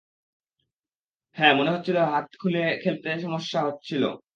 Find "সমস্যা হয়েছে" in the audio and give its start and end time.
3.25-3.95